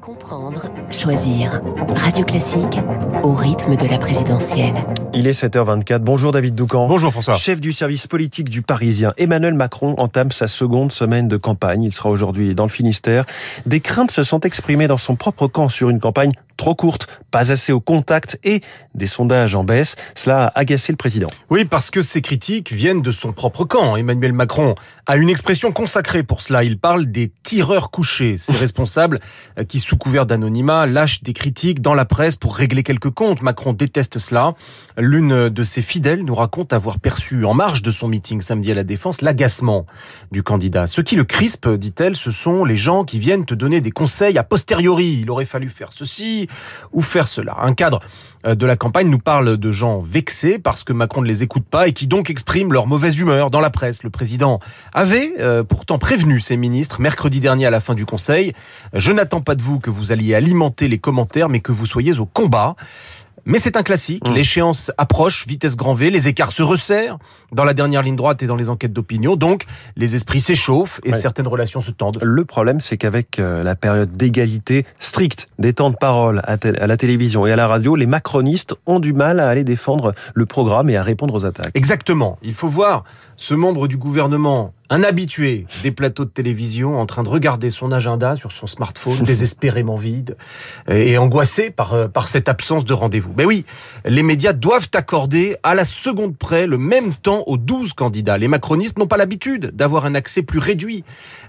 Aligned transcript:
Comprendre, 0.00 0.70
choisir. 0.90 1.60
Radio 1.94 2.24
Classique 2.24 2.78
au 3.22 3.34
rythme 3.34 3.76
de 3.76 3.86
la 3.86 3.98
présidentielle. 3.98 4.74
Il 5.12 5.26
est 5.26 5.38
7h24. 5.38 5.98
Bonjour 5.98 6.32
David 6.32 6.54
Doucan. 6.54 6.88
Bonjour 6.88 7.12
François. 7.12 7.34
Chef 7.34 7.60
du 7.60 7.72
service 7.72 8.06
politique 8.06 8.48
du 8.48 8.62
Parisien. 8.62 9.12
Emmanuel 9.18 9.52
Macron 9.52 9.94
entame 9.98 10.32
sa 10.32 10.46
seconde 10.46 10.90
semaine 10.90 11.28
de 11.28 11.36
campagne. 11.36 11.82
Il 11.82 11.92
sera 11.92 12.08
aujourd'hui 12.08 12.54
dans 12.54 12.64
le 12.64 12.70
Finistère. 12.70 13.26
Des 13.66 13.80
craintes 13.80 14.10
se 14.10 14.22
sont 14.22 14.40
exprimées 14.40 14.88
dans 14.88 14.98
son 14.98 15.16
propre 15.16 15.48
camp 15.48 15.68
sur 15.68 15.90
une 15.90 16.00
campagne 16.00 16.32
trop 16.60 16.74
courte, 16.74 17.08
pas 17.30 17.50
assez 17.50 17.72
au 17.72 17.80
contact 17.80 18.38
et 18.44 18.60
des 18.94 19.06
sondages 19.06 19.54
en 19.54 19.64
baisse. 19.64 19.96
Cela 20.14 20.44
a 20.44 20.60
agacé 20.60 20.92
le 20.92 20.96
président. 20.96 21.30
Oui, 21.48 21.64
parce 21.64 21.90
que 21.90 22.02
ces 22.02 22.20
critiques 22.20 22.70
viennent 22.72 23.02
de 23.02 23.12
son 23.12 23.32
propre 23.32 23.64
camp. 23.64 23.96
Emmanuel 23.96 24.34
Macron 24.34 24.74
a 25.06 25.16
une 25.16 25.30
expression 25.30 25.72
consacrée 25.72 26.22
pour 26.22 26.42
cela. 26.42 26.62
Il 26.62 26.78
parle 26.78 27.06
des 27.06 27.32
tireurs 27.42 27.90
couchés, 27.90 28.36
ces 28.36 28.52
responsables 28.52 29.18
euh, 29.58 29.64
qui, 29.64 29.80
sous 29.80 29.96
couvert 29.96 30.26
d'anonymat, 30.26 30.86
lâchent 30.86 31.22
des 31.22 31.32
critiques 31.32 31.80
dans 31.80 31.94
la 31.94 32.04
presse 32.04 32.36
pour 32.36 32.54
régler 32.54 32.82
quelques 32.82 33.10
comptes. 33.10 33.40
Macron 33.40 33.72
déteste 33.72 34.18
cela. 34.18 34.54
L'une 34.98 35.48
de 35.48 35.64
ses 35.64 35.80
fidèles 35.80 36.24
nous 36.24 36.34
raconte 36.34 36.74
avoir 36.74 36.98
perçu, 36.98 37.46
en 37.46 37.54
marge 37.54 37.80
de 37.80 37.90
son 37.90 38.06
meeting 38.06 38.42
samedi 38.42 38.70
à 38.70 38.74
la 38.74 38.84
Défense, 38.84 39.22
l'agacement 39.22 39.86
du 40.30 40.42
candidat. 40.42 40.86
Ce 40.86 41.00
qui 41.00 41.16
le 41.16 41.24
crispe, 41.24 41.68
dit-elle, 41.70 42.16
ce 42.16 42.30
sont 42.30 42.66
les 42.66 42.76
gens 42.76 43.04
qui 43.04 43.18
viennent 43.18 43.46
te 43.46 43.54
donner 43.54 43.80
des 43.80 43.90
conseils 43.90 44.36
a 44.36 44.44
posteriori. 44.44 45.20
Il 45.22 45.30
aurait 45.30 45.46
fallu 45.46 45.70
faire 45.70 45.92
ceci, 45.92 46.48
ou 46.92 47.02
faire 47.02 47.28
cela. 47.28 47.56
Un 47.60 47.74
cadre 47.74 48.00
euh, 48.46 48.54
de 48.54 48.66
la 48.66 48.76
campagne 48.76 49.08
nous 49.08 49.18
parle 49.18 49.56
de 49.56 49.72
gens 49.72 49.98
vexés 49.98 50.58
parce 50.58 50.84
que 50.84 50.92
Macron 50.92 51.22
ne 51.22 51.26
les 51.26 51.42
écoute 51.42 51.64
pas 51.68 51.88
et 51.88 51.92
qui 51.92 52.06
donc 52.06 52.30
expriment 52.30 52.72
leur 52.72 52.86
mauvaise 52.86 53.18
humeur 53.18 53.50
dans 53.50 53.60
la 53.60 53.70
presse. 53.70 54.02
Le 54.02 54.10
président 54.10 54.60
avait 54.92 55.34
euh, 55.40 55.62
pourtant 55.62 55.98
prévenu 55.98 56.40
ses 56.40 56.56
ministres 56.56 57.00
mercredi 57.00 57.40
dernier 57.40 57.66
à 57.66 57.70
la 57.70 57.80
fin 57.80 57.94
du 57.94 58.06
Conseil. 58.06 58.54
Je 58.94 59.12
n'attends 59.12 59.40
pas 59.40 59.54
de 59.54 59.62
vous 59.62 59.78
que 59.78 59.90
vous 59.90 60.12
alliez 60.12 60.34
alimenter 60.34 60.88
les 60.88 60.98
commentaires, 60.98 61.48
mais 61.48 61.60
que 61.60 61.72
vous 61.72 61.86
soyez 61.86 62.18
au 62.18 62.26
combat. 62.26 62.76
Mais 63.44 63.58
c'est 63.58 63.76
un 63.76 63.82
classique. 63.82 64.28
Mmh. 64.28 64.34
L'échéance 64.34 64.92
approche, 64.98 65.46
vitesse 65.46 65.76
grand 65.76 65.94
V, 65.94 66.10
les 66.10 66.28
écarts 66.28 66.52
se 66.52 66.62
resserrent 66.62 67.18
dans 67.52 67.64
la 67.64 67.74
dernière 67.74 68.02
ligne 68.02 68.16
droite 68.16 68.42
et 68.42 68.46
dans 68.46 68.56
les 68.56 68.68
enquêtes 68.68 68.92
d'opinion. 68.92 69.36
Donc, 69.36 69.64
les 69.96 70.14
esprits 70.14 70.40
s'échauffent 70.40 71.00
et 71.04 71.12
certaines 71.12 71.48
relations 71.48 71.80
se 71.80 71.90
tendent. 71.90 72.18
Le 72.22 72.44
problème, 72.44 72.80
c'est 72.80 72.96
qu'avec 72.96 73.38
euh, 73.38 73.62
la 73.62 73.74
période 73.74 74.16
d'égalité 74.16 74.84
stricte 74.98 75.46
des 75.58 75.72
temps 75.72 75.90
de 75.90 75.96
parole 75.96 76.40
à, 76.44 76.56
à, 76.62 76.86
la 76.86 76.96
télévision 76.96 77.46
et 77.46 77.52
à 77.52 77.56
la 77.56 77.66
radio, 77.66 77.94
les 77.94 78.06
macronistes 78.06 78.74
ont 78.86 79.00
du 79.00 79.12
mal 79.12 79.40
à 79.40 79.48
aller 79.48 79.64
défendre 79.64 80.14
le 80.34 80.46
programme 80.46 80.90
et 80.90 80.96
à 80.96 81.02
répondre 81.02 81.34
aux 81.34 81.44
attaques. 81.44 81.72
Exactement. 81.74 82.38
Il 82.42 82.54
faut 82.54 82.68
voir 82.68 83.04
ce 83.36 83.54
membre 83.54 83.88
du 83.88 83.96
gouvernement 83.96 84.72
un 84.90 85.04
habitué 85.04 85.66
des 85.84 85.92
plateaux 85.92 86.24
de 86.24 86.30
télévision 86.30 86.98
en 86.98 87.06
train 87.06 87.22
de 87.22 87.28
regarder 87.28 87.70
son 87.70 87.92
agenda 87.92 88.34
sur 88.34 88.50
son 88.50 88.66
smartphone, 88.66 89.20
désespérément 89.22 89.94
vide 89.94 90.36
et 90.88 91.16
angoissé 91.16 91.70
par, 91.70 91.94
euh, 91.94 92.08
par 92.08 92.26
cette 92.26 92.48
absence 92.48 92.84
de 92.84 92.92
rendez-vous. 92.92 93.32
Mais 93.36 93.44
oui, 93.44 93.64
les 94.04 94.24
médias 94.24 94.52
doivent 94.52 94.88
accorder 94.94 95.56
à 95.62 95.76
la 95.76 95.84
seconde 95.84 96.36
près 96.36 96.66
le 96.66 96.76
même 96.76 97.14
temps 97.14 97.44
aux 97.46 97.56
12 97.56 97.92
candidats. 97.92 98.36
Les 98.36 98.48
macronistes 98.48 98.98
n'ont 98.98 99.06
pas 99.06 99.16
l'habitude 99.16 99.70
d'avoir 99.74 100.06
un 100.06 100.16
accès 100.16 100.42
plus 100.42 100.58
réduit 100.58 101.04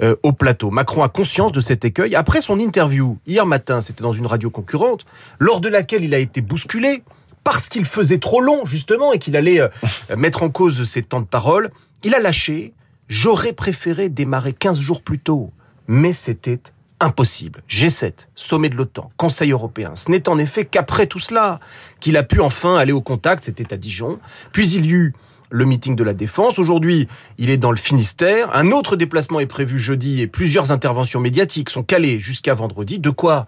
euh, 0.00 0.16
au 0.22 0.32
plateau. 0.32 0.70
Macron 0.70 1.02
a 1.02 1.08
conscience 1.08 1.52
de 1.52 1.60
cet 1.60 1.84
écueil. 1.84 2.14
Après 2.14 2.40
son 2.40 2.58
interview, 2.58 3.18
hier 3.26 3.44
matin, 3.44 3.82
c'était 3.82 4.02
dans 4.02 4.12
une 4.12 4.26
radio 4.26 4.48
concurrente, 4.48 5.04
lors 5.38 5.60
de 5.60 5.68
laquelle 5.68 6.04
il 6.04 6.14
a 6.14 6.18
été 6.18 6.40
bousculé, 6.40 7.02
parce 7.44 7.68
qu'il 7.68 7.84
faisait 7.84 8.18
trop 8.18 8.40
long, 8.40 8.64
justement, 8.64 9.12
et 9.12 9.18
qu'il 9.18 9.36
allait 9.36 9.60
euh, 9.60 9.68
mettre 10.16 10.42
en 10.42 10.48
cause 10.48 10.84
ses 10.84 11.02
temps 11.02 11.20
de 11.20 11.26
parole, 11.26 11.70
il 12.02 12.14
a 12.14 12.18
lâché 12.18 12.72
J'aurais 13.08 13.52
préféré 13.52 14.08
démarrer 14.08 14.52
15 14.52 14.80
jours 14.80 15.02
plus 15.02 15.18
tôt, 15.18 15.52
mais 15.86 16.12
c'était 16.12 16.60
impossible. 16.98 17.62
G7, 17.68 18.26
sommet 18.34 18.68
de 18.68 18.76
l'OTAN, 18.76 19.10
Conseil 19.16 19.52
européen. 19.52 19.94
Ce 19.94 20.10
n'est 20.10 20.28
en 20.28 20.38
effet 20.38 20.64
qu'après 20.64 21.06
tout 21.06 21.18
cela 21.18 21.60
qu'il 22.00 22.16
a 22.16 22.22
pu 22.22 22.40
enfin 22.40 22.76
aller 22.76 22.92
au 22.92 23.00
contact, 23.00 23.44
c'était 23.44 23.72
à 23.72 23.76
Dijon. 23.76 24.18
Puis 24.52 24.70
il 24.70 24.86
y 24.86 24.90
eut 24.90 25.14
le 25.50 25.64
meeting 25.64 25.94
de 25.94 26.02
la 26.02 26.14
Défense. 26.14 26.58
Aujourd'hui, 26.58 27.06
il 27.38 27.50
est 27.50 27.58
dans 27.58 27.70
le 27.70 27.76
Finistère. 27.76 28.54
Un 28.56 28.72
autre 28.72 28.96
déplacement 28.96 29.40
est 29.40 29.46
prévu 29.46 29.78
jeudi 29.78 30.20
et 30.20 30.26
plusieurs 30.26 30.72
interventions 30.72 31.20
médiatiques 31.20 31.70
sont 31.70 31.84
calées 31.84 32.18
jusqu'à 32.18 32.54
vendredi. 32.54 32.98
De 32.98 33.10
quoi 33.10 33.46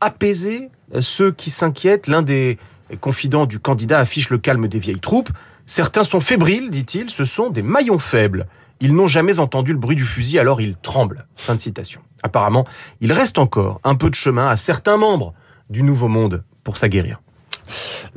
apaiser 0.00 0.70
ceux 1.00 1.32
qui 1.32 1.50
s'inquiètent. 1.50 2.06
L'un 2.06 2.22
des 2.22 2.58
confidents 3.00 3.46
du 3.46 3.58
candidat 3.58 4.00
affiche 4.00 4.30
le 4.30 4.38
calme 4.38 4.68
des 4.68 4.78
vieilles 4.78 5.00
troupes. 5.00 5.30
Certains 5.66 6.04
sont 6.04 6.20
fébriles, 6.20 6.70
dit-il, 6.70 7.10
ce 7.10 7.24
sont 7.24 7.50
des 7.50 7.62
maillons 7.62 7.98
faibles. 7.98 8.46
Ils 8.80 8.94
n'ont 8.94 9.06
jamais 9.06 9.38
entendu 9.38 9.72
le 9.72 9.78
bruit 9.78 9.96
du 9.96 10.04
fusil, 10.04 10.38
alors 10.38 10.60
ils 10.60 10.76
tremblent. 10.76 11.26
Fin 11.36 11.54
de 11.54 11.60
citation. 11.60 12.00
Apparemment, 12.22 12.66
il 13.00 13.12
reste 13.12 13.38
encore 13.38 13.80
un 13.84 13.94
peu 13.94 14.10
de 14.10 14.14
chemin 14.14 14.48
à 14.48 14.56
certains 14.56 14.96
membres 14.96 15.32
du 15.70 15.82
Nouveau 15.82 16.08
Monde 16.08 16.44
pour 16.62 16.76
s'aguerrir. 16.76 17.20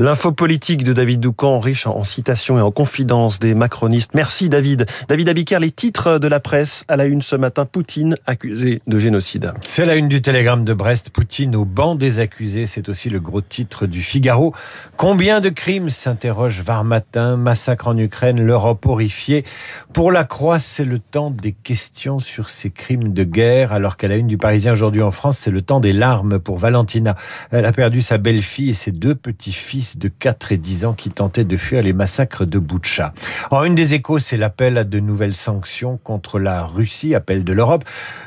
L'info 0.00 0.30
politique 0.30 0.84
de 0.84 0.92
David 0.92 1.18
Doucan, 1.18 1.58
riche 1.58 1.88
en 1.88 2.04
citations 2.04 2.56
et 2.56 2.60
en 2.60 2.70
confidences 2.70 3.40
des 3.40 3.52
macronistes. 3.52 4.12
Merci 4.14 4.48
David. 4.48 4.86
David 5.08 5.28
Abiker, 5.28 5.58
les 5.58 5.72
titres 5.72 6.20
de 6.20 6.28
la 6.28 6.38
presse 6.38 6.84
à 6.86 6.94
la 6.94 7.06
une 7.06 7.20
ce 7.20 7.34
matin. 7.34 7.64
Poutine 7.64 8.14
accusé 8.24 8.80
de 8.86 8.98
génocide. 9.00 9.52
C'est 9.60 9.84
la 9.84 9.96
une 9.96 10.06
du 10.06 10.22
télégramme 10.22 10.62
de 10.64 10.72
Brest. 10.72 11.10
Poutine 11.10 11.56
au 11.56 11.64
banc 11.64 11.96
des 11.96 12.20
accusés. 12.20 12.66
C'est 12.66 12.88
aussi 12.88 13.10
le 13.10 13.18
gros 13.18 13.40
titre 13.40 13.86
du 13.86 14.00
Figaro. 14.00 14.54
Combien 14.96 15.40
de 15.40 15.48
crimes 15.48 15.90
s'interroge 15.90 16.60
Varmatin. 16.60 17.36
Massacre 17.36 17.88
en 17.88 17.98
Ukraine, 17.98 18.40
l'Europe 18.40 18.86
horrifiée. 18.86 19.44
Pour 19.92 20.12
la 20.12 20.22
Croix, 20.22 20.60
c'est 20.60 20.84
le 20.84 21.00
temps 21.00 21.32
des 21.32 21.50
questions 21.50 22.20
sur 22.20 22.50
ces 22.50 22.70
crimes 22.70 23.12
de 23.12 23.24
guerre. 23.24 23.72
Alors 23.72 23.96
qu'à 23.96 24.06
la 24.06 24.14
une 24.14 24.28
du 24.28 24.38
Parisien 24.38 24.70
aujourd'hui 24.70 25.02
en 25.02 25.10
France, 25.10 25.38
c'est 25.38 25.50
le 25.50 25.62
temps 25.62 25.80
des 25.80 25.92
larmes 25.92 26.38
pour 26.38 26.56
Valentina. 26.56 27.16
Elle 27.50 27.66
a 27.66 27.72
perdu 27.72 28.00
sa 28.00 28.16
belle-fille 28.16 28.70
et 28.70 28.74
ses 28.74 28.92
deux 28.92 29.16
petits-fils 29.16 29.87
de 29.96 30.08
4 30.08 30.52
et 30.52 30.56
10 30.56 30.84
ans 30.84 30.92
qui 30.92 31.10
tentait 31.10 31.44
de 31.44 31.56
fuir 31.56 31.82
les 31.82 31.92
massacres 31.92 32.44
de 32.44 32.58
Boutcha. 32.58 33.14
En 33.50 33.64
une 33.64 33.74
des 33.74 33.94
échos, 33.94 34.18
c'est 34.18 34.36
l'appel 34.36 34.76
à 34.76 34.84
de 34.84 35.00
nouvelles 35.00 35.34
sanctions 35.34 35.98
contre 36.02 36.38
la 36.38 36.64
Russie, 36.64 37.14
appel 37.14 37.44
de 37.44 37.52
l'Europe. 37.52 37.84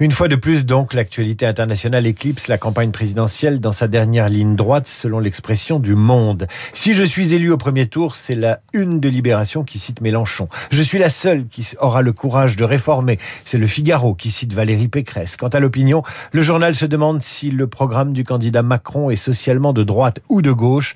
Une 0.00 0.10
fois 0.10 0.28
de 0.28 0.36
plus, 0.36 0.64
donc, 0.64 0.94
l'actualité 0.94 1.46
internationale 1.46 2.06
éclipse 2.06 2.48
la 2.48 2.58
campagne 2.58 2.90
présidentielle 2.90 3.60
dans 3.60 3.72
sa 3.72 3.88
dernière 3.88 4.28
ligne 4.28 4.56
droite, 4.56 4.88
selon 4.88 5.18
l'expression 5.18 5.78
du 5.78 5.94
Monde. 5.94 6.46
Si 6.72 6.94
je 6.94 7.04
suis 7.04 7.34
élu 7.34 7.50
au 7.50 7.56
premier 7.56 7.86
tour, 7.86 8.16
c'est 8.16 8.34
la 8.34 8.60
une 8.72 9.00
de 9.00 9.08
Libération 9.08 9.64
qui 9.64 9.78
cite 9.78 10.00
Mélenchon. 10.00 10.48
Je 10.70 10.82
suis 10.82 10.98
la 10.98 11.10
seule 11.10 11.46
qui 11.46 11.68
aura 11.80 12.02
le 12.02 12.12
courage 12.12 12.56
de 12.56 12.64
réformer. 12.64 13.18
C'est 13.44 13.58
le 13.58 13.66
Figaro 13.66 14.14
qui 14.14 14.30
cite 14.30 14.52
Valérie 14.52 14.88
Pécresse. 14.88 15.36
Quant 15.36 15.48
à 15.48 15.60
l'opinion, 15.60 16.02
le 16.32 16.42
journal 16.42 16.74
se 16.74 16.86
demande 16.86 17.22
si 17.22 17.50
le 17.50 17.66
programme 17.66 18.12
du 18.12 18.24
candidat 18.24 18.62
Macron 18.62 19.10
est 19.10 19.16
socialement 19.16 19.72
de 19.72 19.82
droite 19.82 20.20
ou 20.28 20.42
de 20.42 20.52
gauche. 20.52 20.94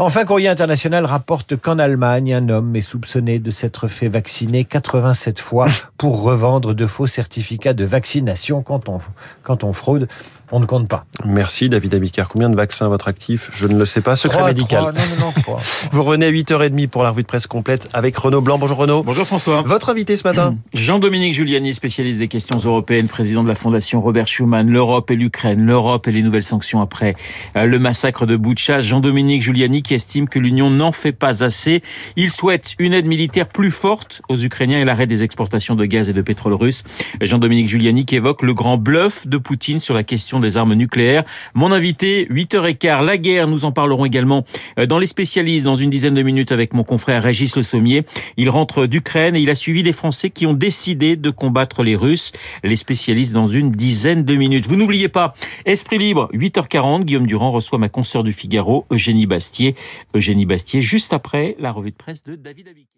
Enfin, 0.00 0.24
Courrier 0.24 0.46
International 0.46 1.04
rapporte 1.06 1.56
qu'en 1.56 1.80
Allemagne, 1.80 2.32
un 2.32 2.48
homme 2.50 2.76
est 2.76 2.82
soupçonné 2.82 3.40
de 3.40 3.50
s'être 3.50 3.88
fait 3.88 4.06
vacciner 4.06 4.64
87 4.64 5.40
fois 5.40 5.66
pour 5.98 6.22
revendre 6.22 6.72
de 6.72 6.86
faux 6.86 7.08
certificats 7.08 7.74
de 7.74 7.84
vaccination 7.84 8.62
quand 8.62 8.88
on, 8.88 9.00
quand 9.42 9.64
on 9.64 9.72
fraude 9.72 10.06
on 10.52 10.60
ne 10.60 10.66
compte 10.66 10.88
pas. 10.88 11.04
Merci 11.24 11.68
David 11.68 11.94
Abicard. 11.94 12.28
Combien 12.28 12.48
de 12.48 12.56
vaccins 12.56 12.86
à 12.86 12.88
votre 12.88 13.08
actif? 13.08 13.50
Je 13.54 13.66
ne 13.66 13.78
le 13.78 13.86
sais 13.86 14.00
pas. 14.00 14.16
Secret 14.16 14.38
3, 14.38 14.48
médical. 14.48 14.80
3, 14.80 14.92
non, 14.92 14.98
non, 15.18 15.26
non, 15.26 15.42
3. 15.42 15.60
Vous 15.92 16.02
revenez 16.02 16.26
à 16.26 16.30
8h30 16.30 16.88
pour 16.88 17.02
la 17.02 17.10
revue 17.10 17.22
de 17.22 17.26
presse 17.26 17.46
complète 17.46 17.88
avec 17.92 18.16
Renaud 18.16 18.40
Blanc. 18.40 18.58
Bonjour 18.58 18.78
Renaud. 18.78 19.02
Bonjour 19.02 19.26
François. 19.26 19.62
Votre 19.62 19.90
invité 19.90 20.16
ce 20.16 20.26
matin 20.26 20.56
Jean-Dominique 20.74 21.34
Giuliani, 21.34 21.72
spécialiste 21.72 22.18
des 22.18 22.28
questions 22.28 22.56
européennes, 22.56 23.08
président 23.08 23.42
de 23.42 23.48
la 23.48 23.54
Fondation 23.54 24.00
Robert 24.00 24.26
Schuman, 24.26 24.70
l'Europe 24.70 25.10
et 25.10 25.16
l'Ukraine, 25.16 25.64
l'Europe 25.64 26.08
et 26.08 26.12
les 26.12 26.22
nouvelles 26.22 26.42
sanctions 26.42 26.80
après 26.80 27.16
euh, 27.56 27.66
le 27.66 27.78
massacre 27.78 28.26
de 28.26 28.36
Boutcha. 28.36 28.80
Jean-Dominique 28.80 29.42
Giuliani 29.42 29.82
qui 29.82 29.94
estime 29.94 30.28
que 30.28 30.38
l'Union 30.38 30.70
n'en 30.70 30.92
fait 30.92 31.12
pas 31.12 31.44
assez. 31.44 31.82
Il 32.16 32.30
souhaite 32.30 32.74
une 32.78 32.94
aide 32.94 33.06
militaire 33.06 33.48
plus 33.48 33.70
forte 33.70 34.22
aux 34.28 34.36
Ukrainiens 34.36 34.80
et 34.80 34.84
l'arrêt 34.84 35.06
des 35.06 35.22
exportations 35.22 35.74
de 35.74 35.84
gaz 35.84 36.08
et 36.08 36.12
de 36.12 36.22
pétrole 36.22 36.54
russe. 36.54 36.84
Jean-Dominique 37.20 37.68
Giuliani 37.68 38.04
qui 38.04 38.16
évoque 38.16 38.42
le 38.42 38.54
grand 38.54 38.78
bluff 38.78 39.26
de 39.26 39.38
Poutine 39.38 39.80
sur 39.80 39.94
la 39.94 40.04
question 40.04 40.37
des 40.40 40.56
armes 40.56 40.74
nucléaires. 40.74 41.24
Mon 41.54 41.72
invité, 41.72 42.26
8h15, 42.30 43.04
la 43.04 43.18
guerre, 43.18 43.48
nous 43.48 43.64
en 43.64 43.72
parlerons 43.72 44.04
également 44.04 44.44
euh, 44.78 44.86
dans 44.86 44.98
les 44.98 45.06
spécialistes 45.06 45.64
dans 45.64 45.74
une 45.74 45.90
dizaine 45.90 46.14
de 46.14 46.22
minutes 46.22 46.52
avec 46.52 46.74
mon 46.74 46.84
confrère 46.84 47.22
Régis 47.22 47.56
Le 47.56 47.62
Sommier. 47.62 48.04
Il 48.36 48.50
rentre 48.50 48.86
d'Ukraine 48.86 49.36
et 49.36 49.40
il 49.40 49.50
a 49.50 49.54
suivi 49.54 49.82
les 49.82 49.92
Français 49.92 50.30
qui 50.30 50.46
ont 50.46 50.54
décidé 50.54 51.16
de 51.16 51.30
combattre 51.30 51.82
les 51.82 51.96
Russes. 51.96 52.32
Les 52.62 52.76
spécialistes 52.76 53.32
dans 53.32 53.46
une 53.46 53.70
dizaine 53.70 54.24
de 54.24 54.34
minutes. 54.34 54.66
Vous 54.66 54.76
n'oubliez 54.76 55.08
pas, 55.08 55.34
Esprit 55.64 55.98
Libre, 55.98 56.28
8h40, 56.34 57.04
Guillaume 57.04 57.26
Durand 57.26 57.52
reçoit 57.52 57.78
ma 57.78 57.88
consoeur 57.88 58.24
du 58.24 58.32
Figaro, 58.32 58.86
Eugénie 58.90 59.26
Bastier. 59.26 59.74
Eugénie 60.14 60.46
Bastier, 60.46 60.80
juste 60.80 61.12
après 61.12 61.56
la 61.58 61.72
revue 61.72 61.90
de 61.90 61.96
presse 61.96 62.24
de 62.24 62.34
David 62.34 62.68
Abic. 62.68 62.88